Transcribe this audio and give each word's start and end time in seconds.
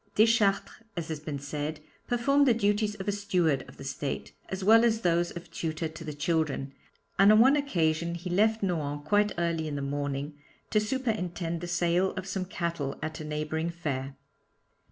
Deschartres, 0.15 0.81
as 0.97 1.09
has 1.09 1.19
been 1.19 1.37
said, 1.37 1.79
performed 2.07 2.47
the 2.47 2.55
duties 2.55 2.95
of 2.95 3.07
a 3.07 3.11
steward 3.11 3.63
of 3.69 3.77
the 3.77 3.83
estate, 3.83 4.33
as 4.49 4.63
well 4.63 4.83
as 4.83 5.01
those 5.01 5.29
of 5.29 5.51
tutor 5.51 5.87
to 5.87 6.03
the 6.03 6.11
children, 6.15 6.73
and 7.19 7.31
on 7.31 7.37
one 7.39 7.55
occasion 7.55 8.15
he 8.15 8.27
left 8.31 8.63
Nohant 8.63 9.05
quite 9.05 9.31
early 9.37 9.67
in 9.67 9.75
the 9.75 9.81
morning 9.83 10.39
to 10.71 10.79
superintend 10.79 11.61
the 11.61 11.67
sale 11.67 12.13
of 12.15 12.25
some 12.25 12.45
cattle 12.45 12.97
at 13.03 13.19
a 13.19 13.23
neighbouring 13.23 13.69
fair. 13.69 14.15